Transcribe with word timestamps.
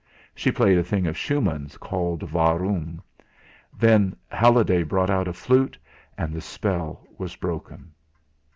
She 0.33 0.51
played 0.51 0.79
a 0.79 0.83
thing 0.83 1.05
of 1.05 1.15
Schumann's 1.15 1.77
called 1.77 2.23
"Warum?" 2.31 3.03
Then 3.77 4.15
Halliday 4.29 4.81
brought 4.81 5.11
out 5.11 5.27
a 5.27 5.33
flute, 5.33 5.77
and 6.17 6.33
the 6.33 6.41
spell 6.41 7.05
was 7.19 7.35
broken. 7.35 7.91